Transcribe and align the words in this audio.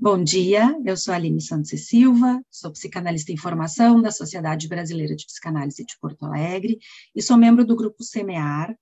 Bom 0.00 0.22
dia, 0.22 0.76
eu 0.84 0.96
sou 0.96 1.14
Aline 1.14 1.40
Santos 1.40 1.72
e 1.72 1.78
Silva, 1.78 2.42
sou 2.50 2.72
psicanalista 2.72 3.32
em 3.32 3.36
formação 3.36 4.00
da 4.00 4.10
Sociedade 4.10 4.68
Brasileira 4.68 5.14
de 5.14 5.26
Psicanálise 5.26 5.84
de 5.84 5.98
Porto 6.00 6.24
Alegre 6.24 6.78
e 7.14 7.22
sou 7.22 7.36
membro 7.36 7.64
do 7.64 7.76
grupo 7.76 8.02
Semear, 8.02 8.76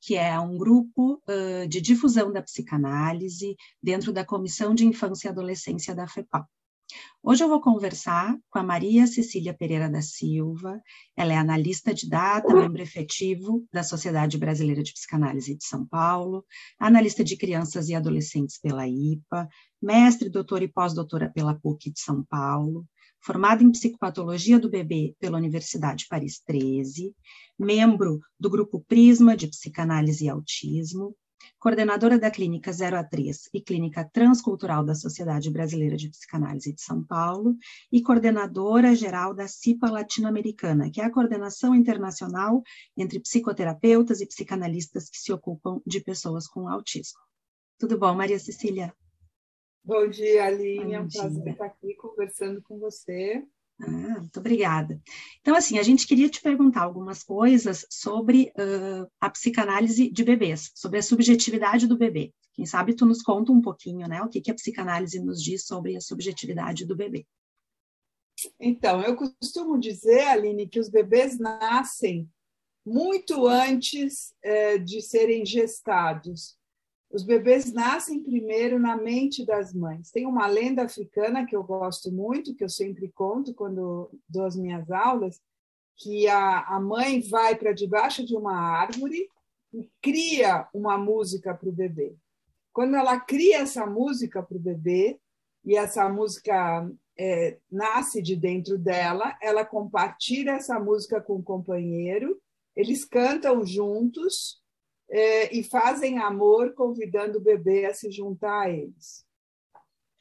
que 0.00 0.16
é 0.16 0.38
um 0.38 0.56
grupo 0.56 1.22
uh, 1.28 1.68
de 1.68 1.80
difusão 1.80 2.32
da 2.32 2.42
psicanálise 2.42 3.56
dentro 3.82 4.12
da 4.12 4.24
Comissão 4.24 4.74
de 4.74 4.86
Infância 4.86 5.28
e 5.28 5.30
Adolescência 5.30 5.94
da 5.94 6.06
FEPAL. 6.06 6.46
Hoje 7.22 7.42
eu 7.42 7.48
vou 7.48 7.60
conversar 7.60 8.38
com 8.48 8.58
a 8.58 8.62
Maria 8.62 9.06
Cecília 9.06 9.52
Pereira 9.52 9.90
da 9.90 10.00
Silva. 10.00 10.80
Ela 11.16 11.32
é 11.32 11.36
analista 11.36 11.92
de 11.92 12.08
data, 12.08 12.54
membro 12.54 12.80
efetivo 12.80 13.66
da 13.72 13.82
Sociedade 13.82 14.38
Brasileira 14.38 14.82
de 14.82 14.92
Psicanálise 14.92 15.56
de 15.56 15.64
São 15.66 15.84
Paulo, 15.84 16.44
analista 16.78 17.24
de 17.24 17.36
crianças 17.36 17.88
e 17.88 17.94
adolescentes 17.94 18.60
pela 18.60 18.86
IPA, 18.86 19.48
mestre, 19.82 20.30
doutora 20.30 20.64
e 20.64 20.68
pós-doutora 20.68 21.28
pela 21.28 21.54
PUC 21.54 21.90
de 21.90 22.00
São 22.00 22.24
Paulo, 22.24 22.86
formada 23.20 23.64
em 23.64 23.72
psicopatologia 23.72 24.58
do 24.58 24.70
bebê 24.70 25.16
pela 25.18 25.36
Universidade 25.36 26.06
Paris 26.08 26.40
13, 26.46 27.12
membro 27.58 28.20
do 28.38 28.48
grupo 28.48 28.84
Prisma 28.86 29.36
de 29.36 29.48
Psicanálise 29.48 30.26
e 30.26 30.28
Autismo, 30.28 31.16
coordenadora 31.58 32.18
da 32.18 32.30
Clínica 32.30 32.72
0 32.72 32.96
a 32.96 33.04
3 33.04 33.50
e 33.52 33.60
Clínica 33.60 34.08
Transcultural 34.12 34.84
da 34.84 34.94
Sociedade 34.94 35.50
Brasileira 35.50 35.96
de 35.96 36.08
Psicanálise 36.08 36.72
de 36.72 36.80
São 36.80 37.04
Paulo 37.04 37.56
e 37.90 38.02
coordenadora 38.02 38.94
geral 38.94 39.34
da 39.34 39.48
CIPA 39.48 39.90
Latino-Americana, 39.90 40.90
que 40.90 41.00
é 41.00 41.04
a 41.04 41.12
coordenação 41.12 41.74
internacional 41.74 42.62
entre 42.96 43.20
psicoterapeutas 43.20 44.20
e 44.20 44.26
psicanalistas 44.26 45.08
que 45.08 45.18
se 45.18 45.32
ocupam 45.32 45.80
de 45.86 46.00
pessoas 46.00 46.46
com 46.46 46.68
autismo. 46.68 47.18
Tudo 47.78 47.98
bom, 47.98 48.14
Maria 48.14 48.38
Cecília? 48.38 48.94
Bom 49.84 50.08
dia, 50.08 50.46
Aline. 50.46 50.94
é 50.94 51.00
um 51.00 51.08
prazer 51.08 51.48
estar 51.48 51.66
aqui 51.66 51.94
conversando 51.94 52.60
com 52.62 52.78
você. 52.78 53.46
Ah, 53.80 54.20
muito 54.20 54.40
obrigada. 54.40 55.00
Então, 55.40 55.54
assim, 55.54 55.78
a 55.78 55.82
gente 55.82 56.06
queria 56.06 56.28
te 56.28 56.40
perguntar 56.40 56.82
algumas 56.82 57.22
coisas 57.22 57.86
sobre 57.90 58.52
uh, 58.58 59.06
a 59.20 59.28
psicanálise 59.28 60.10
de 60.10 60.24
bebês, 60.24 60.70
sobre 60.74 60.98
a 60.98 61.02
subjetividade 61.02 61.86
do 61.86 61.96
bebê. 61.96 62.32
Quem 62.54 62.64
sabe 62.64 62.94
tu 62.94 63.04
nos 63.04 63.22
conta 63.22 63.52
um 63.52 63.60
pouquinho, 63.60 64.08
né, 64.08 64.22
o 64.22 64.28
que, 64.28 64.40
que 64.40 64.50
a 64.50 64.54
psicanálise 64.54 65.20
nos 65.20 65.42
diz 65.42 65.66
sobre 65.66 65.94
a 65.94 66.00
subjetividade 66.00 66.86
do 66.86 66.96
bebê. 66.96 67.26
Então, 68.58 69.02
eu 69.02 69.14
costumo 69.14 69.78
dizer, 69.78 70.26
Aline, 70.28 70.68
que 70.68 70.80
os 70.80 70.88
bebês 70.88 71.38
nascem 71.38 72.28
muito 72.84 73.46
antes 73.46 74.34
eh, 74.42 74.78
de 74.78 75.02
serem 75.02 75.44
gestados. 75.44 76.56
Os 77.16 77.22
bebês 77.22 77.72
nascem 77.72 78.22
primeiro 78.22 78.78
na 78.78 78.94
mente 78.94 79.42
das 79.42 79.72
mães. 79.72 80.10
Tem 80.10 80.26
uma 80.26 80.46
lenda 80.46 80.82
africana 80.82 81.46
que 81.46 81.56
eu 81.56 81.64
gosto 81.64 82.12
muito, 82.12 82.54
que 82.54 82.62
eu 82.62 82.68
sempre 82.68 83.08
conto 83.08 83.54
quando 83.54 84.10
dou 84.28 84.44
as 84.44 84.54
minhas 84.54 84.90
aulas, 84.90 85.40
que 85.96 86.28
a, 86.28 86.60
a 86.66 86.78
mãe 86.78 87.22
vai 87.22 87.56
para 87.56 87.72
debaixo 87.72 88.22
de 88.22 88.36
uma 88.36 88.54
árvore 88.54 89.30
e 89.72 89.90
cria 90.02 90.68
uma 90.74 90.98
música 90.98 91.54
para 91.54 91.70
o 91.70 91.72
bebê. 91.72 92.14
Quando 92.70 92.96
ela 92.96 93.18
cria 93.18 93.60
essa 93.60 93.86
música 93.86 94.42
para 94.42 94.58
o 94.58 94.60
bebê, 94.60 95.18
e 95.64 95.74
essa 95.74 96.06
música 96.10 96.86
é, 97.18 97.56
nasce 97.72 98.20
de 98.20 98.36
dentro 98.36 98.76
dela, 98.76 99.34
ela 99.40 99.64
compartilha 99.64 100.50
essa 100.50 100.78
música 100.78 101.18
com 101.18 101.36
o 101.36 101.42
companheiro, 101.42 102.38
eles 102.76 103.06
cantam 103.06 103.64
juntos, 103.64 104.60
é, 105.10 105.54
e 105.54 105.62
fazem 105.62 106.18
amor 106.18 106.74
convidando 106.74 107.38
o 107.38 107.42
bebê 107.42 107.86
a 107.86 107.94
se 107.94 108.10
juntar 108.10 108.62
a 108.62 108.70
eles. 108.70 109.24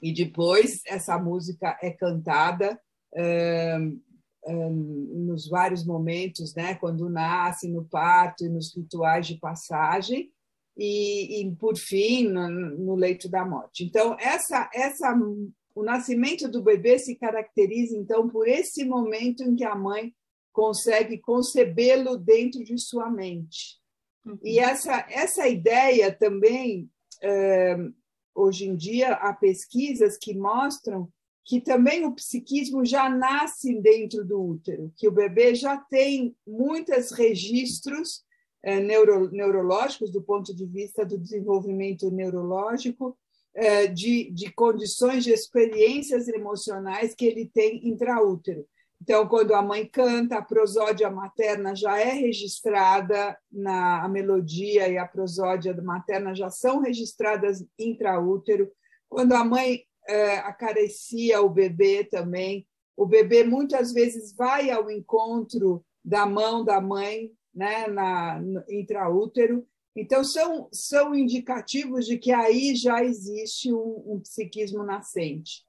E 0.02 0.14
depois 0.14 0.82
essa 0.86 1.18
música 1.18 1.78
é 1.82 1.90
cantada 1.90 2.80
nos 4.46 5.48
vários 5.48 5.86
momentos, 5.86 6.54
né, 6.54 6.76
quando 6.76 7.10
nasce, 7.10 7.68
no 7.68 7.86
parto 7.86 8.46
e 8.46 8.50
nos 8.50 8.76
rituais 8.76 9.26
de 9.26 9.40
passagem, 9.40 10.32
e, 10.78 11.42
e 11.42 11.56
por 11.56 11.78
fim 11.78 12.28
no, 12.28 12.50
no, 12.50 12.96
leito 12.96 13.30
da 13.30 13.46
morte. 13.46 13.86
Então 13.86 14.16
essa 14.20 14.70
essa 14.74 15.18
o 15.74 15.84
nascimento 15.84 16.50
do 16.50 16.62
bebê 16.62 17.00
se 17.00 17.16
caracteriza 17.16 17.98
então 17.98 18.30
por 18.30 18.48
esse 18.48 18.84
momento 18.84 19.44
em 19.44 19.56
que 19.56 19.64
a 19.64 19.76
mãe 19.76 20.14
consegue 20.52 21.18
concebê-lo 21.18 22.18
dentro 22.18 22.64
de 22.64 22.78
sua 22.78 23.10
mente. 23.10 23.80
E 24.44 24.60
essa, 24.60 25.06
essa 25.10 25.48
ideia 25.48 26.12
também, 26.12 26.90
hoje 28.34 28.68
em 28.68 28.76
dia, 28.76 29.14
há 29.14 29.34
pesquisas 29.34 30.18
que 30.18 30.34
mostram 30.36 31.12
que 31.46 31.62
também 31.62 32.06
o 32.06 32.16
psiquismo 32.16 32.84
já 32.84 33.08
nasce 33.08 33.80
dentro 33.80 34.26
do 34.26 34.42
útero, 34.42 34.92
que 34.98 35.08
o 35.08 35.12
bebê 35.12 35.54
já 35.54 35.78
tem 35.78 36.36
muitos 36.46 37.12
registros 37.12 38.24
neuro, 38.64 39.30
neurológicos, 39.30 40.12
do 40.12 40.24
ponto 40.24 40.56
de 40.56 40.66
vista 40.66 41.06
do 41.06 41.20
desenvolvimento 41.20 42.10
neurológico, 42.10 43.16
de, 43.94 44.32
de 44.32 44.52
condições 44.52 45.24
de 45.24 45.32
experiências 45.32 46.28
emocionais 46.28 47.14
que 47.14 47.26
ele 47.26 47.46
tem 47.46 47.88
intraútero. 47.88 48.68
Então, 49.06 49.28
quando 49.28 49.54
a 49.54 49.62
mãe 49.62 49.86
canta, 49.86 50.40
a 50.40 50.42
prosódia 50.42 51.12
materna 51.12 51.76
já 51.76 52.00
é 52.00 52.10
registrada 52.10 53.38
na 53.52 54.04
a 54.04 54.08
melodia 54.08 54.90
e 54.90 54.98
a 54.98 55.06
prosódia 55.06 55.80
materna 55.80 56.34
já 56.34 56.50
são 56.50 56.80
registradas 56.80 57.64
intraútero. 57.78 58.72
Quando 59.08 59.34
a 59.34 59.46
mãe 59.46 59.84
é, 60.08 60.38
acaricia 60.40 61.40
o 61.40 61.48
bebê 61.48 62.04
também, 62.04 62.68
o 62.98 63.06
bebê 63.06 63.44
muitas 63.44 63.94
vezes 63.94 64.36
vai 64.36 64.72
ao 64.72 64.90
encontro 64.90 65.86
da 66.04 66.26
mão 66.26 66.66
da 66.66 66.82
mãe, 66.82 67.30
né, 67.54 67.86
na 67.86 68.42
no 68.42 68.64
intraútero. 68.68 69.68
Então 69.96 70.24
são 70.24 70.68
são 70.72 71.14
indicativos 71.14 72.08
de 72.08 72.18
que 72.18 72.32
aí 72.32 72.76
já 72.76 73.04
existe 73.04 73.72
um, 73.72 74.16
um 74.16 74.20
psiquismo 74.20 74.84
nascente. 74.84 75.64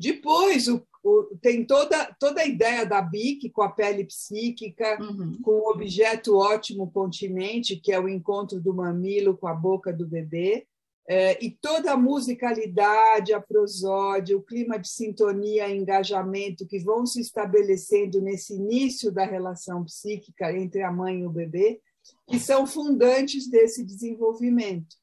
Depois, 0.00 0.66
o 0.66 0.80
o, 1.02 1.36
tem 1.40 1.64
toda, 1.64 2.14
toda 2.18 2.42
a 2.42 2.46
ideia 2.46 2.84
da 2.84 3.00
BIC 3.00 3.50
com 3.50 3.62
a 3.62 3.70
pele 3.70 4.04
psíquica, 4.04 4.98
uhum. 5.00 5.40
com 5.42 5.52
o 5.52 5.70
objeto 5.70 6.36
ótimo 6.36 6.90
continente, 6.90 7.76
que 7.76 7.92
é 7.92 7.98
o 7.98 8.08
encontro 8.08 8.60
do 8.60 8.74
mamilo 8.74 9.36
com 9.36 9.46
a 9.46 9.54
boca 9.54 9.92
do 9.92 10.06
bebê, 10.06 10.66
é, 11.08 11.42
e 11.44 11.50
toda 11.50 11.92
a 11.92 11.96
musicalidade, 11.96 13.32
a 13.32 13.40
prosódia, 13.40 14.36
o 14.36 14.42
clima 14.42 14.78
de 14.78 14.88
sintonia 14.88 15.68
e 15.68 15.76
engajamento 15.76 16.66
que 16.66 16.78
vão 16.78 17.04
se 17.06 17.20
estabelecendo 17.20 18.20
nesse 18.20 18.54
início 18.54 19.10
da 19.10 19.24
relação 19.24 19.84
psíquica 19.84 20.52
entre 20.52 20.82
a 20.82 20.92
mãe 20.92 21.20
e 21.20 21.26
o 21.26 21.30
bebê, 21.30 21.80
que 22.28 22.38
são 22.38 22.66
fundantes 22.66 23.50
desse 23.50 23.84
desenvolvimento. 23.84 24.96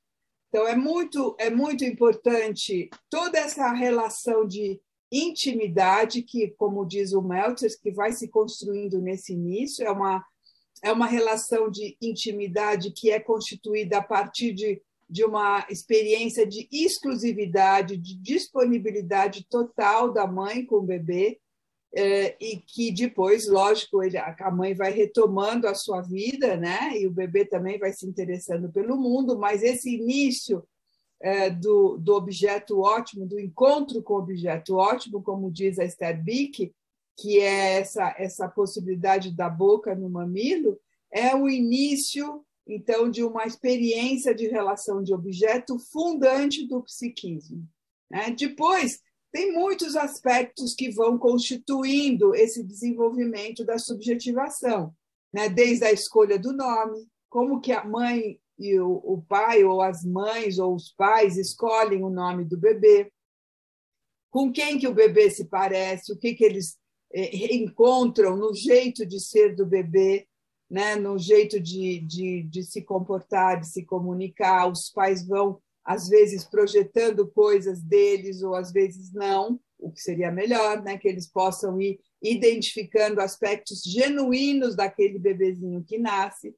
Então, 0.48 0.66
é 0.66 0.76
muito, 0.76 1.36
é 1.40 1.50
muito 1.50 1.84
importante 1.84 2.90
toda 3.10 3.38
essa 3.38 3.74
relação 3.74 4.48
de 4.48 4.80
intimidade 5.12 6.22
que, 6.22 6.50
como 6.58 6.86
diz 6.86 7.14
o 7.14 7.22
Meltzer, 7.22 7.72
que 7.82 7.92
vai 7.92 8.12
se 8.12 8.28
construindo 8.28 9.00
nesse 9.02 9.34
início, 9.34 9.86
é 9.86 9.92
uma, 9.92 10.26
é 10.84 10.92
uma 10.92 11.08
relação 11.08 11.70
de 11.70 11.98
intimidade 12.02 12.92
que 12.92 13.10
é 13.12 13.20
constituída 13.20 14.00
a 14.00 14.04
partir 14.04 14.54
de, 14.54 14.82
de 15.10 15.24
uma 15.24 15.66
experiência 15.70 16.46
de 16.46 16.68
exclusividade, 16.72 17.98
de 17.98 18.16
disponibilidade 18.16 19.46
total 19.50 20.12
da 20.12 20.28
mãe 20.28 20.66
com 20.66 20.78
o 20.78 20.84
bebê, 20.84 21.40
é, 21.96 22.36
e 22.40 22.58
que 22.58 22.92
depois, 22.92 23.48
lógico, 23.48 24.04
ele, 24.04 24.18
a 24.18 24.52
mãe 24.52 24.74
vai 24.74 24.92
retomando 24.92 25.68
a 25.68 25.74
sua 25.74 26.02
vida, 26.02 26.58
né? 26.58 26.92
E 27.00 27.08
o 27.08 27.12
bebê 27.12 27.46
também 27.46 27.80
vai 27.80 27.94
se 27.94 28.06
interessando 28.06 28.70
pelo 28.72 28.98
mundo, 28.98 29.40
mas 29.40 29.64
esse 29.64 29.96
início 29.96 30.64
é, 31.22 31.50
do, 31.50 31.98
do 31.98 32.16
objeto 32.16 32.80
ótimo, 32.80 33.26
do 33.26 33.40
encontro 33.40 34.02
com 34.02 34.14
o 34.14 34.20
objeto 34.20 34.76
ótimo, 34.76 35.22
como 35.22 35.52
diz 35.52 35.80
a 35.80 35.86
Esther 35.86 36.24
Bick, 36.24 36.74
que 37.18 37.40
é 37.40 37.80
essa, 37.80 38.16
essa 38.18 38.48
possibilidade 38.48 39.32
da 39.32 39.50
boca 39.50 39.96
no 39.96 40.10
mamilo, 40.10 40.80
é 41.12 41.36
o 41.36 41.50
início, 41.50 42.46
então, 42.68 43.10
de 43.10 43.24
uma 43.24 43.46
experiência 43.46 44.36
de 44.36 44.48
relação 44.48 45.02
de 45.02 45.14
objeto 45.14 45.80
fundante 45.80 46.68
do 46.68 46.84
psiquismo. 46.84 47.68
Né? 48.12 48.30
Depois, 48.38 49.00
tem 49.32 49.52
muitos 49.52 49.96
aspectos 49.96 50.76
que 50.76 50.92
vão 50.92 51.18
constituindo 51.18 52.36
esse 52.36 52.64
desenvolvimento 52.64 53.66
da 53.66 53.80
subjetivação, 53.80 54.94
né? 55.34 55.50
desde 55.50 55.86
a 55.86 55.92
escolha 55.92 56.38
do 56.38 56.54
nome, 56.54 57.08
como 57.30 57.60
que 57.60 57.72
a 57.72 57.84
mãe 57.84 58.40
e 58.58 58.80
o, 58.80 59.02
o 59.04 59.22
pai 59.22 59.64
ou 59.64 59.82
as 59.82 60.04
mães 60.04 60.58
ou 60.58 60.76
os 60.76 60.92
pais 60.92 61.38
escolhem 61.38 62.04
o 62.04 62.10
nome 62.10 62.44
do 62.44 62.58
bebê, 62.58 63.12
com 64.30 64.52
quem 64.52 64.78
que 64.78 64.88
o 64.88 64.94
bebê 64.94 65.30
se 65.30 65.46
parece, 65.46 66.12
o 66.12 66.18
que, 66.18 66.34
que 66.34 66.44
eles 66.44 66.78
eh, 67.14 67.56
encontram 67.56 68.36
no 68.36 68.54
jeito 68.54 69.06
de 69.06 69.20
ser 69.20 69.56
do 69.56 69.66
bebê, 69.66 70.28
né? 70.70 70.96
no 70.96 71.18
jeito 71.18 71.60
de, 71.60 72.00
de, 72.02 72.44
de 72.44 72.64
se 72.64 72.82
comportar, 72.82 73.60
de 73.60 73.68
se 73.68 73.86
comunicar. 73.86 74.70
Os 74.70 74.90
pais 74.90 75.26
vão 75.26 75.62
às 75.86 76.10
vezes 76.10 76.44
projetando 76.44 77.28
coisas 77.28 77.82
deles 77.82 78.44
ou 78.44 78.54
às 78.54 78.74
vezes 78.74 79.14
não, 79.14 79.60
o 79.80 79.92
que 79.92 80.02
seria 80.02 80.32
melhor, 80.32 80.84
né? 80.84 80.98
Que 80.98 81.08
eles 81.08 81.28
possam 81.28 81.80
ir 81.80 82.00
identificando 82.22 83.22
aspectos 83.22 83.84
genuínos 83.84 84.76
daquele 84.76 85.18
bebezinho 85.18 85.84
que 85.84 85.98
nasce 85.98 86.54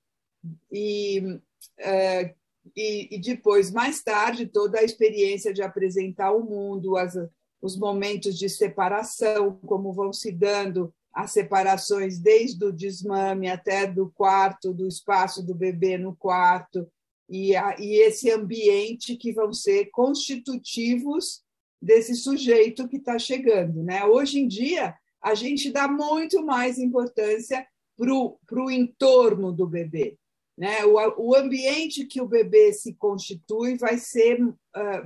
e, 0.72 1.40
uh, 1.80 2.36
e, 2.76 3.16
e, 3.16 3.20
depois, 3.20 3.72
mais 3.72 4.02
tarde, 4.04 4.46
toda 4.46 4.80
a 4.80 4.84
experiência 4.84 5.54
de 5.54 5.62
apresentar 5.62 6.32
o 6.32 6.44
mundo, 6.44 6.98
as, 6.98 7.16
os 7.62 7.78
momentos 7.78 8.38
de 8.38 8.50
separação, 8.50 9.60
como 9.66 9.94
vão 9.94 10.14
se 10.14 10.32
dando 10.32 10.94
as 11.14 11.32
separações 11.32 12.20
desde 12.20 12.64
o 12.64 12.72
desmame 12.72 13.50
até 13.50 13.88
do 13.88 14.10
quarto, 14.12 14.74
do 14.74 14.88
espaço 14.88 15.44
do 15.44 15.56
bebê 15.56 15.98
no 15.98 16.16
quarto, 16.16 16.88
e, 17.28 17.56
a, 17.56 17.76
e 17.80 18.02
esse 18.02 18.32
ambiente 18.32 19.16
que 19.16 19.32
vão 19.32 19.54
ser 19.54 19.90
constitutivos 19.92 21.42
desse 21.82 22.16
sujeito 22.16 22.88
que 22.88 22.98
está 22.98 23.18
chegando. 23.18 23.84
Né? 23.84 24.04
Hoje 24.06 24.40
em 24.40 24.48
dia, 24.48 24.96
a 25.22 25.36
gente 25.36 25.72
dá 25.72 25.88
muito 25.88 26.44
mais 26.46 26.78
importância 26.78 27.66
para 27.98 28.64
o 28.64 28.72
entorno 28.72 29.52
do 29.52 29.68
bebê. 29.68 30.18
Né? 30.60 30.84
O, 30.84 31.30
o 31.30 31.36
ambiente 31.38 32.06
que 32.06 32.20
o 32.20 32.28
bebê 32.28 32.74
se 32.74 32.94
constitui 32.96 33.78
vai 33.78 33.98
ser, 33.98 34.44
uh, 34.44 34.54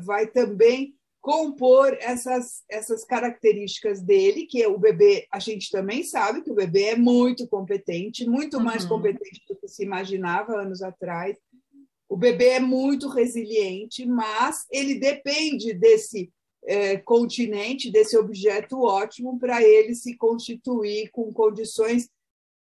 vai 0.01 0.25
também 0.25 0.95
compor 1.21 1.95
essas, 2.01 2.63
essas 2.67 3.05
características 3.05 4.01
dele, 4.01 4.47
que 4.47 4.65
o 4.65 4.79
bebê, 4.79 5.27
a 5.31 5.37
gente 5.37 5.69
também 5.69 6.03
sabe 6.03 6.41
que 6.41 6.49
o 6.49 6.55
bebê 6.55 6.85
é 6.85 6.95
muito 6.95 7.47
competente, 7.47 8.27
muito 8.27 8.57
uhum. 8.57 8.63
mais 8.63 8.83
competente 8.83 9.43
do 9.47 9.55
que 9.55 9.67
se 9.67 9.83
imaginava 9.83 10.59
anos 10.59 10.81
atrás. 10.81 11.37
O 12.09 12.17
bebê 12.17 12.49
é 12.49 12.59
muito 12.59 13.07
resiliente, 13.07 14.07
mas 14.07 14.65
ele 14.71 14.95
depende 14.95 15.71
desse 15.71 16.31
é, 16.65 16.97
continente, 16.97 17.91
desse 17.91 18.17
objeto 18.17 18.81
ótimo, 18.81 19.37
para 19.37 19.61
ele 19.61 19.93
se 19.93 20.17
constituir 20.17 21.11
com 21.11 21.31
condições 21.31 22.09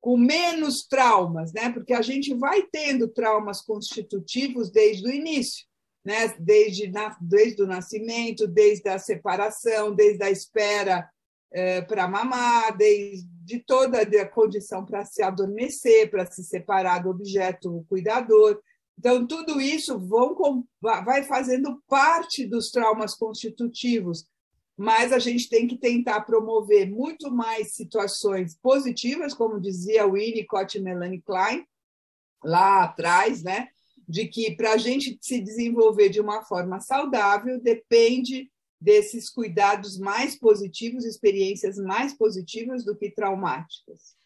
com 0.00 0.16
menos 0.16 0.86
traumas, 0.86 1.52
né? 1.52 1.70
Porque 1.70 1.92
a 1.92 2.02
gente 2.02 2.34
vai 2.34 2.62
tendo 2.62 3.08
traumas 3.08 3.60
constitutivos 3.60 4.70
desde 4.70 5.06
o 5.06 5.12
início 5.12 5.70
né? 6.04 6.34
desde, 6.38 6.90
desde 7.20 7.62
o 7.62 7.66
nascimento, 7.66 8.46
desde 8.46 8.88
a 8.88 8.98
separação, 8.98 9.94
desde 9.94 10.22
a 10.24 10.30
espera 10.30 11.08
é, 11.52 11.82
para 11.82 12.08
mamar, 12.08 12.76
desde 12.76 13.58
toda 13.66 14.00
a 14.00 14.28
condição 14.28 14.84
para 14.84 15.04
se 15.04 15.22
adormecer, 15.22 16.10
para 16.10 16.26
se 16.26 16.42
separar 16.44 17.02
do 17.02 17.10
objeto 17.10 17.84
cuidador. 17.88 18.60
Então, 18.98 19.26
tudo 19.26 19.60
isso 19.60 19.98
vão, 19.98 20.66
vai 20.80 21.22
fazendo 21.24 21.82
parte 21.88 22.46
dos 22.46 22.70
traumas 22.70 23.14
constitutivos, 23.14 24.26
mas 24.80 25.12
a 25.12 25.18
gente 25.18 25.46
tem 25.50 25.66
que 25.66 25.76
tentar 25.76 26.22
promover 26.22 26.90
muito 26.90 27.30
mais 27.30 27.74
situações 27.74 28.56
positivas, 28.62 29.34
como 29.34 29.60
dizia 29.60 30.08
Winnicott 30.10 30.78
e 30.78 30.80
Melanie 30.80 31.20
Klein, 31.20 31.66
lá 32.42 32.84
atrás, 32.84 33.42
né? 33.42 33.68
de 34.08 34.26
que 34.26 34.56
para 34.56 34.72
a 34.72 34.76
gente 34.78 35.18
se 35.20 35.38
desenvolver 35.38 36.08
de 36.08 36.18
uma 36.18 36.42
forma 36.42 36.80
saudável 36.80 37.60
depende 37.60 38.50
desses 38.80 39.28
cuidados 39.28 39.98
mais 39.98 40.34
positivos, 40.34 41.04
experiências 41.04 41.76
mais 41.76 42.14
positivas 42.14 42.82
do 42.82 42.96
que 42.96 43.10
traumáticas. 43.10 44.16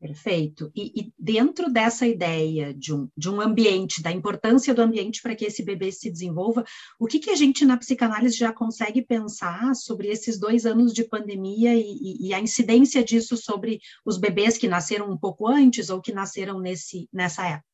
Perfeito. 0.00 0.70
E, 0.76 0.92
e, 1.00 1.12
dentro 1.18 1.68
dessa 1.72 2.06
ideia 2.06 2.72
de 2.72 2.94
um, 2.94 3.08
de 3.16 3.28
um 3.28 3.40
ambiente, 3.40 4.00
da 4.00 4.12
importância 4.12 4.72
do 4.72 4.80
ambiente 4.80 5.20
para 5.20 5.34
que 5.34 5.44
esse 5.44 5.64
bebê 5.64 5.90
se 5.90 6.08
desenvolva, 6.08 6.64
o 7.00 7.06
que, 7.06 7.18
que 7.18 7.30
a 7.30 7.34
gente 7.34 7.64
na 7.64 7.76
psicanálise 7.76 8.36
já 8.36 8.52
consegue 8.52 9.02
pensar 9.02 9.74
sobre 9.74 10.06
esses 10.06 10.38
dois 10.38 10.64
anos 10.64 10.94
de 10.94 11.02
pandemia 11.02 11.74
e, 11.74 12.28
e, 12.28 12.32
a 12.32 12.38
incidência 12.38 13.02
disso 13.02 13.36
sobre 13.36 13.80
os 14.04 14.16
bebês 14.18 14.56
que 14.56 14.68
nasceram 14.68 15.10
um 15.10 15.18
pouco 15.18 15.48
antes 15.48 15.90
ou 15.90 16.00
que 16.00 16.12
nasceram 16.12 16.60
nesse, 16.60 17.08
nessa 17.12 17.44
época? 17.44 17.66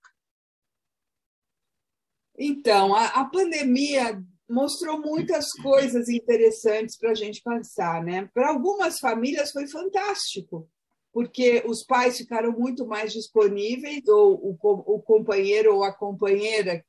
Então, 2.38 2.94
a, 2.94 3.06
a 3.06 3.25
pandemia 3.27 4.19
mostrou 4.49 4.99
muitas 4.99 5.53
coisas 5.53 6.09
interessantes 6.09 6.97
para 6.97 7.11
a 7.11 7.15
gente 7.15 7.43
pensar, 7.43 8.03
né? 8.03 8.31
Para 8.32 8.49
algumas 8.49 8.99
famílias 8.99 9.53
foi 9.53 9.67
fantástico, 9.67 10.67
porque 11.14 11.62
os 11.64 11.84
pais 11.84 12.19
ficaram 12.19 12.50
muito 12.50 12.84
mais 12.84 13.12
disponíveis, 13.12 14.02
ou 14.08 14.34
o, 14.34 14.58
o 14.61 15.00
companheiro 15.00 15.76
ou 15.76 15.84
a 15.84 15.93
companheira 15.93 16.84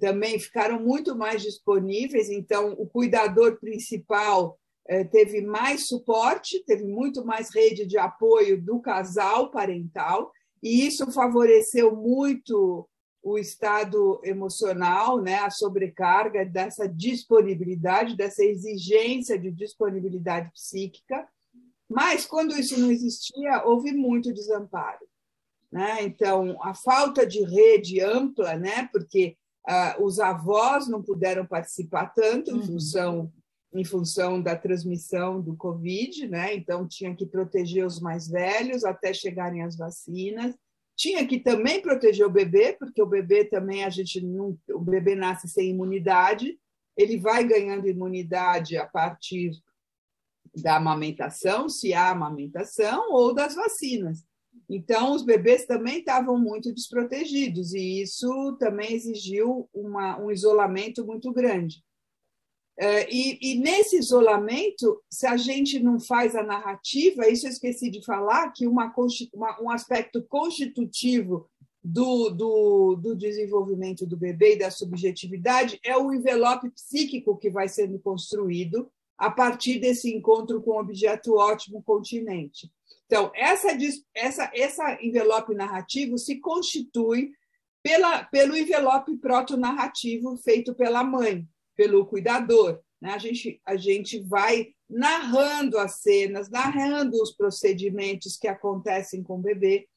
também 0.00 0.38
ficaram 0.38 0.80
muito 0.80 1.14
mais 1.14 1.42
disponíveis, 1.42 2.30
então 2.30 2.72
o 2.72 2.86
cuidador 2.86 3.58
principal 3.60 4.58
eh, 4.88 5.04
teve 5.04 5.42
mais 5.42 5.86
suporte, 5.86 6.64
teve 6.64 6.84
muito 6.84 7.24
mais 7.24 7.54
rede 7.54 7.86
de 7.86 7.98
apoio 7.98 8.60
do 8.60 8.80
casal 8.80 9.50
parental, 9.50 10.32
e 10.62 10.86
isso 10.86 11.10
favoreceu 11.12 11.94
muito 11.94 12.88
o 13.22 13.38
estado 13.38 14.20
emocional, 14.24 15.20
né, 15.20 15.36
a 15.36 15.50
sobrecarga 15.50 16.46
dessa 16.46 16.88
disponibilidade, 16.88 18.16
dessa 18.16 18.42
exigência 18.42 19.38
de 19.38 19.50
disponibilidade 19.50 20.50
psíquica. 20.52 21.28
Mas, 21.88 22.26
quando 22.26 22.58
isso 22.58 22.78
não 22.78 22.90
existia, 22.90 23.64
houve 23.64 23.92
muito 23.92 24.32
desamparo. 24.32 25.06
Né? 25.70 26.02
Então, 26.02 26.56
a 26.62 26.74
falta 26.74 27.26
de 27.26 27.42
rede 27.42 28.00
ampla, 28.00 28.56
né, 28.56 28.88
porque 28.92 29.36
uh, 29.68 30.02
os 30.04 30.18
avós 30.20 30.88
não 30.88 31.02
puderam 31.02 31.46
participar 31.46 32.06
tanto 32.14 32.50
em 32.50 32.54
uhum. 32.54 32.66
função 32.66 33.32
em 33.74 33.84
função 33.84 34.40
da 34.40 34.56
transmissão 34.56 35.40
do 35.40 35.54
Covid, 35.54 36.28
né? 36.28 36.54
Então 36.54 36.88
tinha 36.88 37.14
que 37.14 37.26
proteger 37.26 37.84
os 37.84 38.00
mais 38.00 38.26
velhos 38.26 38.84
até 38.84 39.12
chegarem 39.12 39.62
as 39.62 39.76
vacinas. 39.76 40.54
Tinha 40.96 41.26
que 41.26 41.38
também 41.38 41.82
proteger 41.82 42.24
o 42.24 42.30
bebê, 42.30 42.72
porque 42.72 43.02
o 43.02 43.06
bebê 43.06 43.44
também 43.44 43.84
a 43.84 43.90
gente 43.90 44.20
não, 44.20 44.56
o 44.70 44.80
bebê 44.80 45.14
nasce 45.14 45.46
sem 45.48 45.70
imunidade, 45.70 46.58
ele 46.96 47.18
vai 47.18 47.44
ganhando 47.44 47.88
imunidade 47.88 48.78
a 48.78 48.86
partir 48.86 49.50
da 50.56 50.76
amamentação, 50.76 51.68
se 51.68 51.92
há 51.92 52.10
amamentação, 52.10 53.12
ou 53.12 53.34
das 53.34 53.54
vacinas. 53.54 54.24
Então, 54.68 55.12
os 55.12 55.22
bebês 55.22 55.64
também 55.66 55.98
estavam 55.98 56.38
muito 56.38 56.72
desprotegidos, 56.72 57.72
e 57.74 58.02
isso 58.02 58.56
também 58.58 58.94
exigiu 58.94 59.68
uma, 59.72 60.18
um 60.20 60.30
isolamento 60.30 61.06
muito 61.06 61.32
grande. 61.32 61.84
É, 62.78 63.08
e, 63.10 63.38
e, 63.40 63.58
nesse 63.58 63.96
isolamento, 63.96 65.02
se 65.10 65.26
a 65.26 65.36
gente 65.36 65.78
não 65.78 65.98
faz 65.98 66.34
a 66.34 66.42
narrativa, 66.42 67.28
isso 67.28 67.46
eu 67.46 67.50
esqueci 67.50 67.90
de 67.90 68.04
falar, 68.04 68.50
que 68.50 68.66
uma, 68.66 68.92
uma, 69.32 69.62
um 69.62 69.70
aspecto 69.70 70.22
constitutivo 70.22 71.48
do, 71.82 72.28
do, 72.30 72.96
do, 72.96 73.16
desenvolvimento 73.16 74.04
do 74.04 74.16
bebê 74.16 74.54
e 74.54 74.58
da 74.58 74.70
subjetividade 74.70 75.78
é 75.82 75.96
o 75.96 76.12
envelope 76.12 76.68
psíquico 76.70 77.38
que 77.38 77.48
vai 77.48 77.68
sendo 77.68 77.98
construído 77.98 78.90
a 79.18 79.30
partir 79.30 79.78
desse 79.78 80.14
encontro 80.14 80.62
com 80.62 80.72
o 80.72 80.80
objeto 80.80 81.34
ótimo 81.36 81.82
continente. 81.82 82.70
Então, 83.06 83.30
essa, 83.34 83.68
essa, 84.14 84.50
essa 84.54 84.98
envelope 85.00 85.54
narrativo 85.54 86.18
se 86.18 86.40
constitui 86.40 87.30
pela, 87.82 88.24
pelo 88.24 88.56
envelope 88.56 89.16
proto-narrativo 89.18 90.36
feito 90.38 90.74
pela 90.74 91.04
mãe, 91.04 91.46
pelo 91.76 92.04
cuidador. 92.04 92.80
Né? 93.00 93.12
A, 93.12 93.18
gente, 93.18 93.60
a 93.64 93.76
gente 93.76 94.20
vai 94.20 94.68
narrando 94.90 95.78
as 95.78 96.00
cenas, 96.00 96.50
narrando 96.50 97.20
os 97.22 97.32
procedimentos 97.32 98.36
que 98.36 98.48
acontecem 98.48 99.22
com 99.22 99.36
o 99.36 99.42
bebê. 99.42 99.88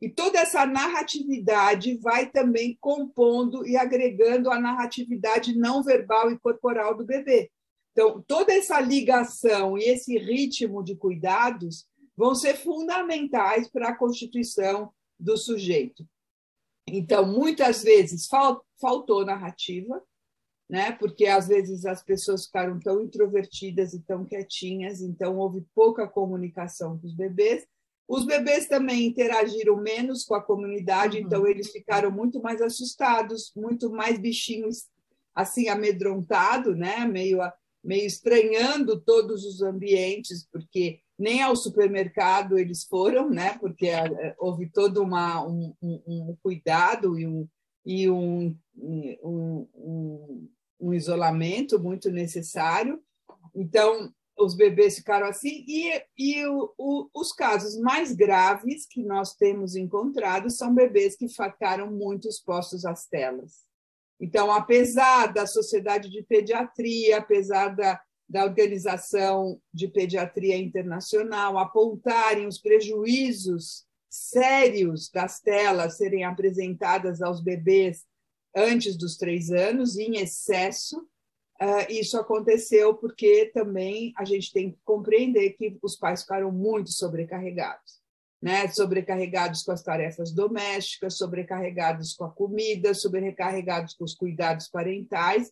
E 0.00 0.08
toda 0.08 0.38
essa 0.38 0.64
narratividade 0.64 1.98
vai 1.98 2.30
também 2.30 2.76
compondo 2.80 3.66
e 3.66 3.76
agregando 3.76 4.50
a 4.50 4.60
narratividade 4.60 5.58
não 5.58 5.82
verbal 5.82 6.30
e 6.30 6.38
corporal 6.38 6.96
do 6.96 7.04
bebê. 7.04 7.50
Então, 7.98 8.22
toda 8.28 8.52
essa 8.52 8.80
ligação 8.80 9.76
e 9.76 9.82
esse 9.82 10.16
ritmo 10.16 10.84
de 10.84 10.94
cuidados 10.94 11.84
vão 12.16 12.32
ser 12.32 12.54
fundamentais 12.54 13.68
para 13.68 13.88
a 13.88 13.96
constituição 13.96 14.92
do 15.18 15.36
sujeito. 15.36 16.06
Então, 16.86 17.26
muitas 17.26 17.82
vezes 17.82 18.28
faltou 18.80 19.26
narrativa, 19.26 20.00
né? 20.70 20.92
Porque 20.92 21.26
às 21.26 21.48
vezes 21.48 21.84
as 21.84 22.00
pessoas 22.00 22.46
ficaram 22.46 22.78
tão 22.78 23.02
introvertidas 23.02 23.92
e 23.92 24.00
tão 24.00 24.24
quietinhas, 24.24 25.00
então 25.00 25.36
houve 25.36 25.66
pouca 25.74 26.06
comunicação 26.06 27.00
com 27.00 27.06
os 27.08 27.16
bebês. 27.16 27.66
Os 28.06 28.24
bebês 28.24 28.68
também 28.68 29.06
interagiram 29.06 29.76
menos 29.76 30.24
com 30.24 30.36
a 30.36 30.42
comunidade, 30.42 31.18
uhum. 31.18 31.24
então 31.24 31.48
eles 31.48 31.72
ficaram 31.72 32.12
muito 32.12 32.40
mais 32.40 32.62
assustados, 32.62 33.50
muito 33.56 33.90
mais 33.90 34.20
bichinhos 34.20 34.86
assim 35.34 35.68
amedrontado, 35.68 36.76
né? 36.76 37.04
Meio 37.04 37.40
meio 37.88 38.06
estranhando 38.06 39.00
todos 39.00 39.44
os 39.44 39.62
ambientes, 39.62 40.46
porque 40.52 41.00
nem 41.18 41.42
ao 41.42 41.56
supermercado 41.56 42.58
eles 42.58 42.84
foram, 42.84 43.30
né? 43.30 43.56
Porque 43.58 43.86
eh, 43.88 44.34
houve 44.38 44.70
todo 44.70 45.02
uma, 45.02 45.44
um, 45.46 45.74
um, 45.82 46.02
um 46.06 46.36
cuidado 46.42 47.18
e 47.18 47.26
um, 47.26 47.48
e 47.84 48.08
um, 48.08 48.56
um 48.76 50.48
um 50.80 50.94
isolamento 50.94 51.78
muito 51.78 52.10
necessário. 52.10 53.02
Então, 53.54 54.12
os 54.38 54.54
bebês 54.54 54.96
ficaram 54.96 55.26
assim, 55.26 55.64
e, 55.66 56.02
e 56.16 56.46
o, 56.46 56.72
o, 56.78 57.08
os 57.12 57.32
casos 57.32 57.76
mais 57.80 58.14
graves 58.14 58.86
que 58.86 59.02
nós 59.02 59.34
temos 59.34 59.74
encontrado 59.74 60.48
são 60.48 60.74
bebês 60.74 61.16
que 61.16 61.28
ficaram 61.28 61.90
muito 61.90 62.28
expostos 62.28 62.84
às 62.84 63.06
telas. 63.06 63.67
Então, 64.20 64.50
apesar 64.50 65.32
da 65.32 65.46
Sociedade 65.46 66.10
de 66.10 66.22
Pediatria, 66.22 67.18
apesar 67.18 67.68
da, 67.68 68.00
da 68.28 68.44
Organização 68.44 69.60
de 69.72 69.88
Pediatria 69.88 70.56
Internacional 70.56 71.56
apontarem 71.58 72.46
os 72.46 72.58
prejuízos 72.58 73.86
sérios 74.10 75.10
das 75.10 75.40
telas 75.40 75.96
serem 75.96 76.24
apresentadas 76.24 77.22
aos 77.22 77.42
bebês 77.42 78.04
antes 78.56 78.96
dos 78.96 79.16
três 79.16 79.50
anos, 79.50 79.96
em 79.96 80.16
excesso, 80.16 81.06
Uh, 81.60 81.90
isso 81.90 82.16
aconteceu 82.16 82.94
porque 82.94 83.46
também 83.52 84.12
a 84.16 84.24
gente 84.24 84.52
tem 84.52 84.70
que 84.70 84.78
compreender 84.84 85.50
que 85.54 85.76
os 85.82 85.96
pais 85.96 86.22
ficaram 86.22 86.52
muito 86.52 86.92
sobrecarregados, 86.92 88.00
né? 88.40 88.68
Sobrecarregados 88.68 89.62
com 89.62 89.72
as 89.72 89.82
tarefas 89.82 90.32
domésticas, 90.32 91.16
sobrecarregados 91.16 92.14
com 92.14 92.24
a 92.24 92.30
comida, 92.30 92.94
sobrecarregados 92.94 93.94
com 93.94 94.04
os 94.04 94.14
cuidados 94.14 94.68
parentais 94.68 95.50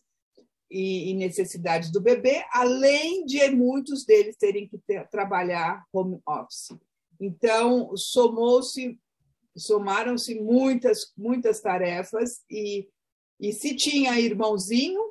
e, 0.69 1.11
e 1.11 1.13
necessidades 1.13 1.91
do 1.91 2.01
bebê, 2.01 2.45
além 2.51 3.25
de 3.25 3.49
muitos 3.51 4.05
deles 4.05 4.37
terem 4.37 4.67
que 4.67 4.77
ter, 4.79 5.07
trabalhar 5.09 5.85
home 5.91 6.19
office. 6.27 6.77
Então, 7.19 7.95
somou-se, 7.95 8.97
somaram-se 9.55 10.35
muitas, 10.35 11.11
muitas 11.17 11.59
tarefas 11.59 12.41
e, 12.49 12.87
e 13.39 13.51
se 13.51 13.75
tinha 13.75 14.19
irmãozinho, 14.19 15.01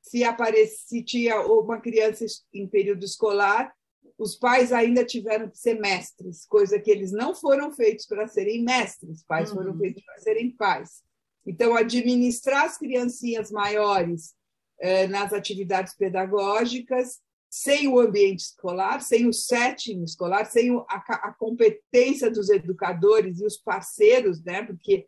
se 0.00 0.24
aparecia 0.24 1.40
uma 1.42 1.80
criança 1.80 2.24
em 2.52 2.66
período 2.66 3.04
escolar, 3.04 3.72
os 4.18 4.34
pais 4.34 4.72
ainda 4.72 5.04
tiveram 5.04 5.48
que 5.48 5.56
ser 5.56 5.78
mestres, 5.78 6.44
coisa 6.46 6.80
que 6.80 6.90
eles 6.90 7.12
não 7.12 7.34
foram 7.34 7.70
feitos 7.70 8.04
para 8.04 8.26
serem 8.26 8.64
mestres, 8.64 9.22
pais 9.22 9.50
uhum. 9.50 9.56
foram 9.56 9.78
feitos 9.78 10.02
para 10.04 10.18
serem 10.18 10.50
pais. 10.50 11.02
Então, 11.46 11.74
administrar 11.74 12.64
as 12.64 12.76
criancinhas 12.76 13.50
maiores 13.50 14.34
eh, 14.80 15.06
nas 15.06 15.32
atividades 15.32 15.94
pedagógicas, 15.94 17.20
sem 17.48 17.88
o 17.88 17.98
ambiente 17.98 18.40
escolar, 18.40 19.00
sem 19.00 19.26
o 19.26 19.32
setting 19.32 20.02
escolar, 20.02 20.44
sem 20.44 20.76
a, 20.76 21.28
a 21.28 21.32
competência 21.32 22.30
dos 22.30 22.50
educadores 22.50 23.40
e 23.40 23.46
os 23.46 23.56
parceiros, 23.56 24.42
né? 24.44 24.62
porque 24.64 25.06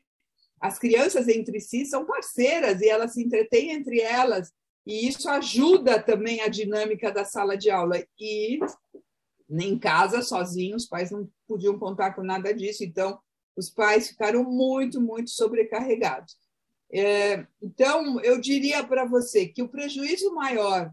as 0.61 0.79
crianças 0.79 1.29
entre 1.29 1.61
si 1.61 1.85
são 1.85 2.07
parceiras 2.07 2.81
e 2.81 2.89
elas 2.89 3.15
se 3.15 3.23
entretêm 3.23 3.73
entre 3.73 4.01
elas 4.01 4.53
e 4.87 5.07
isso 5.07 5.29
ajuda 5.29 6.03
também 6.03 6.41
a 6.41 6.49
dinâmica 6.49 7.13
da 7.13 7.25
sala 7.25 7.57
de 7.57 7.71
aula. 7.71 8.03
E 8.19 8.59
em 9.49 9.79
casa, 9.79 10.23
sozinhos, 10.23 10.85
os 10.85 10.89
pais 10.89 11.11
não 11.11 11.29
podiam 11.47 11.79
contar 11.79 12.13
com 12.13 12.23
nada 12.23 12.53
disso, 12.55 12.85
então 12.85 13.19
os 13.57 13.69
pais 13.69 14.09
ficaram 14.09 14.45
muito, 14.45 15.01
muito 15.01 15.31
sobrecarregados. 15.31 16.37
É, 16.93 17.47
então, 17.63 18.21
eu 18.21 18.41
diria 18.41 18.83
para 18.85 19.05
você 19.05 19.47
que 19.47 19.63
o 19.63 19.69
prejuízo 19.69 20.35
maior 20.35 20.93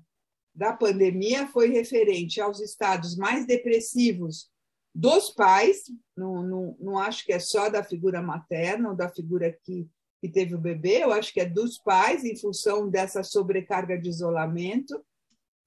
da 0.53 0.73
pandemia 0.73 1.47
foi 1.47 1.69
referente 1.69 2.41
aos 2.41 2.59
estados 2.59 3.15
mais 3.15 3.45
depressivos 3.45 4.49
dos 4.93 5.29
pais, 5.29 5.83
não, 6.15 6.41
não, 6.41 6.77
não 6.79 6.97
acho 6.97 7.23
que 7.23 7.31
é 7.31 7.37
só 7.37 7.69
da 7.69 7.83
figura 7.83 8.19
materna 8.19 8.89
ou 8.89 8.95
da 8.95 9.07
figura 9.07 9.55
que 9.63 9.87
que 10.27 10.33
teve 10.33 10.53
o 10.53 10.59
bebê, 10.59 11.03
eu 11.03 11.11
acho 11.11 11.33
que 11.33 11.39
é 11.39 11.45
dos 11.45 11.77
pais, 11.77 12.23
em 12.23 12.35
função 12.35 12.89
dessa 12.89 13.23
sobrecarga 13.23 13.97
de 13.97 14.09
isolamento, 14.09 14.99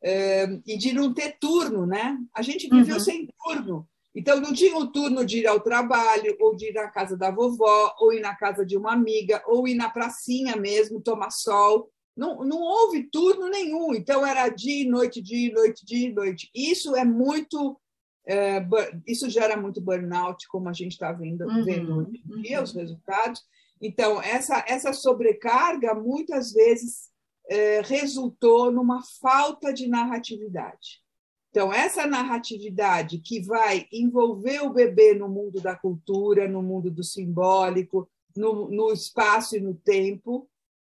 eh, 0.03 0.61
e 0.67 0.77
de 0.77 0.93
não 0.93 1.13
ter 1.13 1.37
turno, 1.39 1.87
né? 1.87 2.19
A 2.35 2.43
gente 2.43 2.69
viveu 2.69 2.97
uhum. 2.97 3.01
sem 3.01 3.29
turno. 3.43 3.89
Então, 4.15 4.41
não 4.41 4.53
tinha 4.53 4.77
o 4.77 4.89
turno 4.89 5.25
de 5.25 5.39
ir 5.39 5.47
ao 5.47 5.61
trabalho, 5.61 6.37
ou 6.41 6.57
de 6.57 6.71
ir 6.71 6.75
na 6.75 6.89
casa 6.89 7.17
da 7.17 7.31
vovó, 7.31 7.95
ou 8.01 8.13
ir 8.13 8.21
na 8.21 8.35
casa 8.35 8.67
de 8.67 8.77
uma 8.77 8.93
amiga, 8.93 9.43
ou 9.47 9.69
ir 9.69 9.75
na 9.75 9.89
pracinha 9.89 10.57
mesmo, 10.57 11.01
tomar 11.01 11.31
sol. 11.31 11.91
Não, 12.17 12.45
não 12.45 12.61
houve 12.61 13.05
turno 13.05 13.49
nenhum. 13.49 13.95
Então, 13.95 14.27
era 14.27 14.49
dia 14.49 14.83
e 14.83 14.89
noite, 14.89 15.23
dia 15.23 15.49
e 15.49 15.53
noite, 15.53 15.87
dia 15.87 16.09
e 16.09 16.13
noite. 16.13 16.51
Isso 16.55 16.97
é 16.97 17.05
muito. 17.05 17.81
É, 18.27 18.65
isso 19.07 19.31
gera 19.31 19.57
muito 19.57 19.81
burnout, 19.81 20.47
como 20.49 20.69
a 20.69 20.73
gente 20.73 20.93
está 20.93 21.13
vendo, 21.13 21.45
uhum, 21.45 21.65
vendo 21.65 21.97
hoje 21.99 22.23
em 22.29 22.43
dia, 22.43 22.59
uhum. 22.59 22.65
os 22.65 22.73
resultados. 22.73 23.43
Então, 23.81 24.21
essa, 24.23 24.65
essa 24.69 24.93
sobrecarga 24.93 25.95
muitas 25.95 26.53
vezes 26.53 27.09
é, 27.49 27.81
resultou 27.81 28.71
numa 28.71 29.03
falta 29.21 29.73
de 29.73 29.89
narratividade. 29.89 31.01
Então, 31.51 31.73
essa 31.73 32.07
narratividade 32.07 33.19
que 33.19 33.41
vai 33.41 33.87
envolver 33.93 34.61
o 34.61 34.73
bebê 34.73 35.15
no 35.15 35.29
mundo 35.29 35.61
da 35.61 35.75
cultura, 35.75 36.47
no 36.47 36.63
mundo 36.63 36.91
do 36.91 37.03
simbólico, 37.03 38.09
no, 38.37 38.71
no 38.71 38.93
espaço 38.93 39.57
e 39.57 39.61
no 39.61 39.75
tempo, 39.75 40.49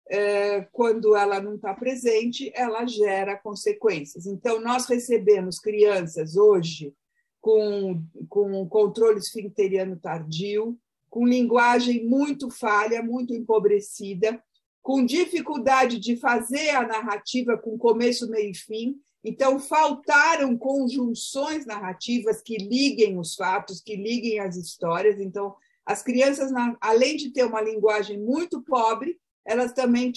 é, 0.10 0.62
quando 0.72 1.15
ela 1.15 1.39
não 1.39 1.55
está 1.55 1.74
presente, 1.74 2.51
ela 2.53 2.86
gera 2.86 3.38
consequências. 3.38 4.25
Então, 4.25 4.60
nós 4.60 4.86
recebemos 4.88 5.60
crianças 5.60 6.36
hoje 6.36 6.93
com, 7.39 8.03
com 8.27 8.67
controle 8.67 9.19
esfincteriano 9.19 9.96
tardio, 9.96 10.77
com 11.09 11.25
linguagem 11.25 12.05
muito 12.05 12.49
falha, 12.49 13.01
muito 13.01 13.33
empobrecida, 13.33 14.41
com 14.81 15.05
dificuldade 15.05 15.99
de 15.99 16.15
fazer 16.15 16.69
a 16.69 16.87
narrativa 16.87 17.57
com 17.57 17.77
começo, 17.77 18.29
meio 18.29 18.51
e 18.51 18.55
fim. 18.55 18.95
Então, 19.23 19.59
faltaram 19.59 20.57
conjunções 20.57 21.65
narrativas 21.65 22.41
que 22.41 22.57
liguem 22.57 23.19
os 23.19 23.35
fatos, 23.35 23.81
que 23.81 23.95
liguem 23.95 24.39
as 24.39 24.55
histórias. 24.55 25.19
Então, 25.19 25.55
as 25.85 26.01
crianças, 26.01 26.51
além 26.79 27.17
de 27.17 27.31
ter 27.31 27.43
uma 27.43 27.61
linguagem 27.61 28.17
muito 28.17 28.61
pobre, 28.61 29.19
elas 29.45 29.73
também 29.73 30.13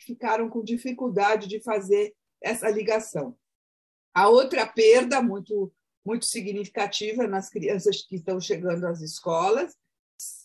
ficaram 0.00 0.48
com 0.48 0.62
dificuldade 0.62 1.46
de 1.46 1.60
fazer 1.60 2.14
essa 2.40 2.70
ligação. 2.70 3.36
A 4.14 4.28
outra 4.28 4.66
perda 4.66 5.20
muito 5.20 5.72
muito 6.04 6.24
significativa 6.24 7.26
nas 7.26 7.50
crianças 7.50 8.02
que 8.02 8.16
estão 8.16 8.40
chegando 8.40 8.86
às 8.86 9.02
escolas 9.02 9.76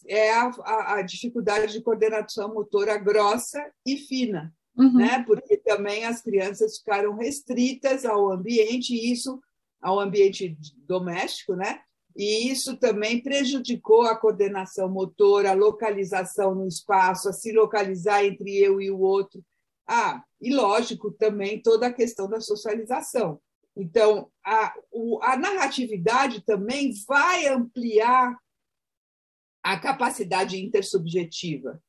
é 0.08 0.34
a, 0.34 0.52
a, 0.64 0.96
a 0.96 1.02
dificuldade 1.02 1.74
de 1.74 1.82
coordenação 1.82 2.54
motora 2.54 2.98
grossa 2.98 3.60
e 3.86 3.98
fina, 3.98 4.54
uhum. 4.78 4.98
né? 4.98 5.24
porque 5.26 5.58
também 5.58 6.06
as 6.06 6.22
crianças 6.22 6.78
ficaram 6.78 7.16
restritas 7.16 8.06
ao 8.06 8.32
ambiente, 8.32 8.94
isso 8.94 9.40
ao 9.82 10.00
ambiente 10.00 10.58
doméstico, 10.88 11.56
né? 11.56 11.82
E 12.16 12.50
isso 12.50 12.78
também 12.78 13.22
prejudicou 13.22 14.04
a 14.04 14.16
coordenação 14.16 14.88
motora, 14.88 15.52
a 15.52 15.56
localização 15.56 16.54
no 16.54 16.68
espaço, 16.68 17.28
a 17.28 17.34
se 17.34 17.52
localizar 17.52 18.24
entre 18.24 18.56
eu 18.56 18.80
e 18.80 18.92
o 18.92 19.00
outro. 19.00 19.44
Ah, 19.88 20.24
e 20.40 20.54
lógico, 20.54 21.12
também 21.12 21.62
toda 21.62 21.88
a 21.88 21.94
questão 21.94 22.30
da 22.30 22.40
socialização. 22.40 23.42
Então, 23.76 24.30
a, 24.46 24.74
o, 24.92 25.20
a 25.24 25.36
narratividade 25.36 26.46
também 26.46 26.94
vai 27.08 27.48
ampliar 27.48 28.38
a 29.64 29.80
capacidade 29.80 30.62
intersubjetiva. 30.62 31.82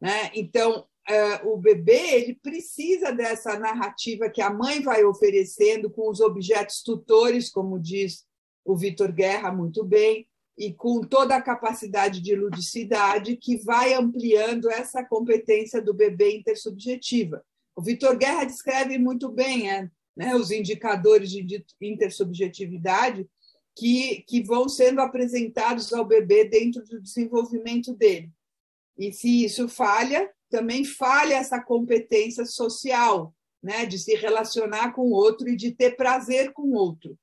Né? 0.00 0.30
Então, 0.34 0.86
uh, 1.08 1.48
o 1.52 1.58
bebê 1.58 2.14
ele 2.14 2.34
precisa 2.42 3.12
dessa 3.12 3.58
narrativa 3.58 4.30
que 4.30 4.40
a 4.40 4.50
mãe 4.50 4.80
vai 4.80 5.04
oferecendo 5.04 5.90
com 5.90 6.10
os 6.10 6.20
objetos 6.20 6.82
tutores, 6.82 7.50
como 7.50 7.78
diz 7.78 8.26
o 8.64 8.76
Vitor 8.76 9.12
Guerra 9.12 9.52
muito 9.52 9.84
bem, 9.84 10.26
e 10.56 10.72
com 10.72 11.00
toda 11.02 11.36
a 11.36 11.42
capacidade 11.42 12.20
de 12.20 12.34
ludicidade 12.34 13.36
que 13.36 13.56
vai 13.58 13.94
ampliando 13.94 14.68
essa 14.70 15.04
competência 15.04 15.80
do 15.80 15.94
bebê 15.94 16.36
intersubjetiva. 16.36 17.44
O 17.76 17.82
Vitor 17.82 18.16
Guerra 18.16 18.44
descreve 18.44 18.98
muito 18.98 19.30
bem 19.30 19.70
é, 19.70 19.88
né, 20.16 20.34
os 20.34 20.50
indicadores 20.50 21.30
de 21.30 21.64
intersubjetividade 21.80 23.28
que, 23.78 24.24
que 24.26 24.42
vão 24.42 24.68
sendo 24.68 25.00
apresentados 25.00 25.92
ao 25.92 26.04
bebê 26.04 26.44
dentro 26.44 26.82
do 26.84 27.00
desenvolvimento 27.00 27.94
dele. 27.94 28.28
E 28.98 29.12
se 29.12 29.44
isso 29.44 29.68
falha, 29.68 30.28
também 30.50 30.84
falha 30.84 31.34
essa 31.34 31.62
competência 31.62 32.44
social, 32.44 33.32
né, 33.62 33.86
de 33.86 33.96
se 33.96 34.16
relacionar 34.16 34.92
com 34.92 35.02
o 35.02 35.12
outro 35.12 35.48
e 35.48 35.54
de 35.54 35.70
ter 35.70 35.96
prazer 35.96 36.52
com 36.52 36.62
o 36.62 36.74
outro. 36.74 37.16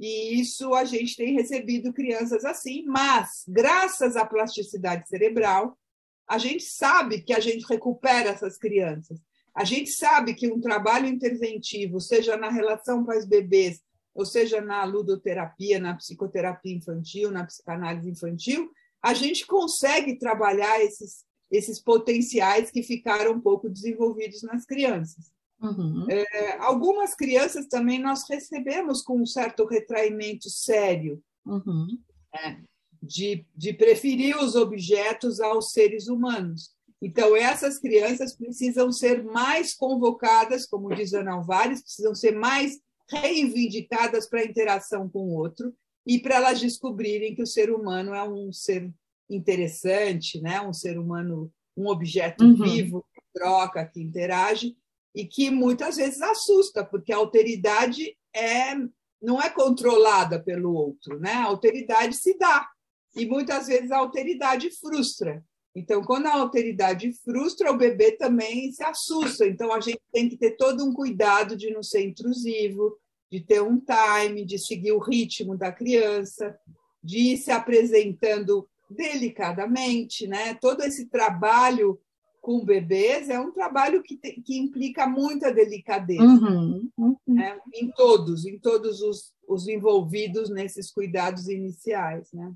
E 0.00 0.40
isso 0.40 0.74
a 0.74 0.84
gente 0.84 1.14
tem 1.14 1.34
recebido 1.34 1.92
crianças 1.92 2.44
assim, 2.44 2.84
mas 2.84 3.44
graças 3.46 4.16
à 4.16 4.26
plasticidade 4.26 5.08
cerebral, 5.08 5.78
a 6.26 6.36
gente 6.36 6.64
sabe 6.64 7.22
que 7.22 7.32
a 7.32 7.38
gente 7.38 7.64
recupera 7.68 8.30
essas 8.30 8.58
crianças. 8.58 9.20
A 9.54 9.62
gente 9.62 9.90
sabe 9.90 10.34
que 10.34 10.50
um 10.50 10.60
trabalho 10.60 11.06
interventivo, 11.06 12.00
seja 12.00 12.36
na 12.36 12.50
relação 12.50 13.04
com 13.04 13.12
as 13.12 13.24
bebês, 13.24 13.80
ou 14.14 14.26
seja, 14.26 14.60
na 14.60 14.84
ludoterapia, 14.84 15.78
na 15.78 15.94
psicoterapia 15.94 16.76
infantil, 16.76 17.30
na 17.30 17.44
psicanálise 17.44 18.10
infantil, 18.10 18.70
a 19.02 19.14
gente 19.14 19.46
consegue 19.46 20.18
trabalhar 20.18 20.80
esses, 20.80 21.24
esses 21.50 21.80
potenciais 21.80 22.70
que 22.70 22.82
ficaram 22.82 23.32
um 23.32 23.40
pouco 23.40 23.68
desenvolvidos 23.68 24.42
nas 24.42 24.64
crianças. 24.64 25.32
Uhum. 25.60 26.06
É, 26.10 26.58
algumas 26.58 27.14
crianças 27.14 27.66
também 27.68 28.00
nós 28.00 28.28
recebemos 28.28 29.00
com 29.02 29.20
um 29.20 29.26
certo 29.26 29.64
retraimento 29.64 30.50
sério, 30.50 31.22
uhum. 31.46 31.86
né? 32.34 32.62
de, 33.02 33.44
de 33.56 33.72
preferir 33.72 34.36
os 34.36 34.54
objetos 34.54 35.40
aos 35.40 35.72
seres 35.72 36.06
humanos. 36.08 36.70
Então, 37.00 37.36
essas 37.36 37.78
crianças 37.78 38.36
precisam 38.36 38.92
ser 38.92 39.24
mais 39.24 39.74
convocadas, 39.74 40.66
como 40.66 40.94
diz 40.94 41.12
Ana 41.12 41.32
Alvares, 41.32 41.82
precisam 41.82 42.14
ser 42.14 42.36
mais 42.36 42.78
reivindicadas 43.12 44.28
para 44.28 44.40
a 44.40 44.44
interação 44.44 45.08
com 45.08 45.20
o 45.20 45.34
outro 45.34 45.74
e 46.06 46.18
para 46.18 46.36
elas 46.36 46.60
descobrirem 46.60 47.34
que 47.34 47.42
o 47.42 47.46
ser 47.46 47.70
humano 47.70 48.14
é 48.14 48.22
um 48.22 48.52
ser 48.52 48.92
interessante, 49.30 50.40
né? 50.40 50.60
um 50.60 50.72
ser 50.72 50.98
humano, 50.98 51.50
um 51.76 51.86
objeto 51.86 52.44
uhum. 52.44 52.56
vivo, 52.56 53.06
que 53.14 53.22
troca, 53.32 53.86
que 53.86 54.00
interage, 54.00 54.76
e 55.14 55.24
que 55.26 55.50
muitas 55.50 55.96
vezes 55.96 56.20
assusta, 56.20 56.84
porque 56.84 57.12
a 57.12 57.16
alteridade 57.16 58.16
é, 58.34 58.74
não 59.20 59.40
é 59.40 59.48
controlada 59.48 60.42
pelo 60.42 60.74
outro, 60.74 61.18
né? 61.20 61.32
a 61.32 61.44
alteridade 61.44 62.16
se 62.16 62.36
dá, 62.36 62.68
e 63.14 63.26
muitas 63.26 63.66
vezes 63.66 63.90
a 63.90 63.98
alteridade 63.98 64.70
frustra. 64.70 65.44
Então, 65.74 66.02
quando 66.02 66.26
a 66.26 66.34
alteridade 66.34 67.12
frustra, 67.24 67.70
o 67.70 67.78
bebê 67.78 68.12
também 68.12 68.70
se 68.72 68.82
assusta. 68.82 69.46
Então, 69.46 69.72
a 69.72 69.80
gente 69.80 70.00
tem 70.12 70.28
que 70.28 70.36
ter 70.36 70.52
todo 70.52 70.84
um 70.84 70.92
cuidado 70.92 71.56
de 71.56 71.70
não 71.70 71.82
ser 71.82 72.04
intrusivo, 72.04 72.98
de 73.32 73.40
ter 73.40 73.62
um 73.62 73.80
time, 73.80 74.44
de 74.44 74.58
seguir 74.58 74.92
o 74.92 74.98
ritmo 74.98 75.56
da 75.56 75.72
criança, 75.72 76.54
de 77.02 77.32
ir 77.32 77.38
se 77.38 77.50
apresentando 77.50 78.68
delicadamente, 78.90 80.26
né? 80.26 80.52
Todo 80.52 80.82
esse 80.82 81.06
trabalho 81.06 81.98
com 82.42 82.62
bebês 82.62 83.30
é 83.30 83.40
um 83.40 83.50
trabalho 83.50 84.02
que, 84.02 84.18
te, 84.18 84.38
que 84.42 84.58
implica 84.58 85.06
muita 85.06 85.50
delicadeza, 85.50 86.22
uhum, 86.22 86.90
uhum. 86.98 87.16
Né? 87.26 87.58
em 87.72 87.90
todos, 87.92 88.44
em 88.44 88.58
todos 88.58 89.00
os, 89.00 89.32
os 89.48 89.66
envolvidos 89.66 90.50
nesses 90.50 90.92
cuidados 90.92 91.48
iniciais, 91.48 92.28
né? 92.34 92.52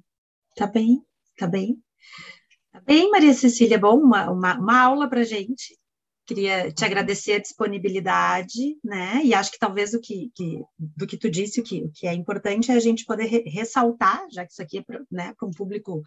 Tá 0.57 0.67
bem, 0.67 1.03
tá 1.39 1.47
bem. 1.47 1.83
Tá 2.71 2.81
bem, 2.81 3.11
Maria 3.11 3.33
Cecília, 3.33 3.79
bom, 3.79 3.99
uma, 3.99 4.31
uma, 4.31 4.59
uma 4.59 4.79
aula 4.79 5.09
para 5.09 5.23
gente. 5.23 5.75
Queria 6.27 6.73
te 6.73 6.85
agradecer 6.85 7.35
a 7.35 7.39
disponibilidade, 7.39 8.77
né? 8.83 9.23
E 9.25 9.33
acho 9.33 9.53
que 9.53 9.59
talvez 9.59 9.95
o 9.95 10.01
que, 10.01 10.31
que 10.35 10.61
do 10.79 11.07
que 11.07 11.17
tu 11.17 11.31
disse, 11.31 11.61
o 11.61 11.63
que, 11.63 11.85
o 11.85 11.91
que 11.91 12.07
é 12.07 12.13
importante 12.13 12.71
é 12.71 12.75
a 12.75 12.81
gente 12.81 13.05
poder 13.05 13.27
re, 13.27 13.45
ressaltar, 13.47 14.27
já 14.31 14.45
que 14.45 14.53
isso 14.53 14.63
aqui 14.63 14.79
é 14.79 14.83
para 14.83 15.03
né, 15.11 15.35
um 15.43 15.53
público 15.53 16.03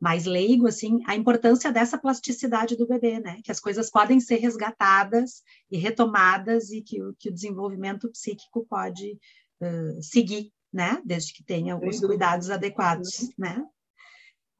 mais 0.00 0.24
leigo, 0.24 0.66
assim, 0.66 1.00
a 1.06 1.16
importância 1.16 1.72
dessa 1.72 1.98
plasticidade 1.98 2.76
do 2.76 2.86
bebê, 2.86 3.18
né? 3.20 3.40
Que 3.44 3.50
as 3.50 3.60
coisas 3.60 3.90
podem 3.90 4.20
ser 4.20 4.36
resgatadas 4.36 5.42
e 5.70 5.76
retomadas 5.76 6.70
e 6.70 6.80
que, 6.80 6.98
que 7.18 7.28
o 7.28 7.34
desenvolvimento 7.34 8.10
psíquico 8.10 8.64
pode 8.68 9.18
uh, 9.60 10.02
seguir, 10.02 10.52
né? 10.72 11.02
Desde 11.04 11.32
que 11.32 11.44
tenha 11.44 11.76
os 11.76 12.00
cuidados 12.00 12.48
adequados, 12.48 13.30
né? 13.36 13.62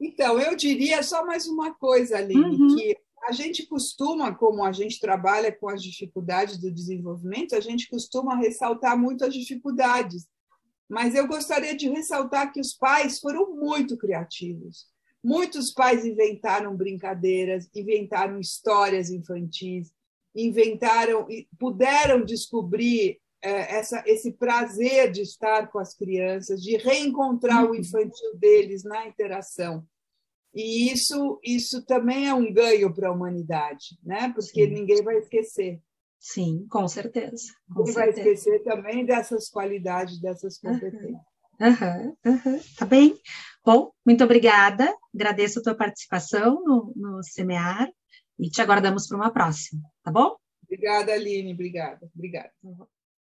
Então, 0.01 0.39
eu 0.39 0.55
diria 0.57 1.03
só 1.03 1.25
mais 1.25 1.47
uma 1.47 1.75
coisa, 1.75 2.19
Aline, 2.19 2.57
uhum. 2.57 2.77
que 2.77 2.97
a 3.25 3.33
gente 3.33 3.67
costuma, 3.67 4.35
como 4.35 4.65
a 4.65 4.73
gente 4.73 5.01
trabalha 5.01 5.53
com 5.53 5.69
as 5.69 5.83
dificuldades 5.83 6.59
do 6.59 6.71
desenvolvimento, 6.71 7.55
a 7.55 7.61
gente 7.61 7.89
costuma 7.89 8.37
ressaltar 8.37 8.99
muito 8.99 9.25
as 9.25 9.35
dificuldades. 9.35 10.27
Mas 10.89 11.15
eu 11.15 11.27
gostaria 11.27 11.77
de 11.77 11.89
ressaltar 11.89 12.53
que 12.53 12.61
os 12.61 12.73
pais 12.73 13.21
foram 13.21 13.55
muito 13.55 13.97
criativos. 13.97 14.87
Muitos 15.23 15.73
pais 15.73 16.07
inventaram 16.07 16.77
brincadeiras, 16.77 17.69
inventaram 17.75 18.39
histórias 18.39 19.11
infantis, 19.11 19.93
inventaram, 20.35 21.27
puderam 21.59 22.25
descobrir 22.25 23.21
é, 23.43 23.77
essa, 23.77 24.03
esse 24.07 24.33
prazer 24.33 25.11
de 25.11 25.23
estar 25.23 25.69
com 25.69 25.79
as 25.79 25.95
crianças, 25.95 26.63
de 26.63 26.77
reencontrar 26.77 27.65
o 27.65 27.69
uhum. 27.69 27.75
infantil 27.75 28.37
deles 28.37 28.85
na 28.85 29.07
interação. 29.07 29.87
E 30.59 30.91
isso, 30.93 31.39
isso 31.45 31.87
também 31.87 32.27
é 32.27 32.35
um 32.35 32.53
ganho 32.53 32.93
para 32.93 33.09
a 33.09 33.13
humanidade, 33.13 33.97
né? 34.03 34.33
porque 34.35 34.67
Sim. 34.67 34.75
ninguém 34.75 35.05
vai 35.05 35.19
esquecer. 35.19 35.81
Sim, 36.19 36.67
com 36.69 36.89
certeza. 36.89 37.55
Com 37.73 37.85
ninguém 37.85 37.95
certeza. 37.95 38.23
vai 38.25 38.33
esquecer 38.33 38.65
também 38.65 39.07
dessas 39.07 39.49
qualidades, 39.49 40.21
dessas 40.21 40.59
competências. 40.59 41.17
Uhum, 41.61 42.17
uhum, 42.27 42.61
tá 42.77 42.85
bem. 42.85 43.17
Bom, 43.65 43.93
muito 44.05 44.25
obrigada. 44.25 44.93
Agradeço 45.15 45.61
a 45.61 45.63
tua 45.63 45.77
participação 45.77 46.61
no, 46.65 46.93
no 46.97 47.23
SEMEAR 47.23 47.89
e 48.37 48.51
te 48.51 48.61
aguardamos 48.61 49.07
para 49.07 49.17
uma 49.17 49.33
próxima, 49.33 49.81
tá 50.03 50.11
bom? 50.11 50.35
Obrigada, 50.65 51.13
Aline. 51.13 51.53
Obrigada. 51.53 52.11
Obrigada. 52.13 52.51
Uhum. 52.65 52.85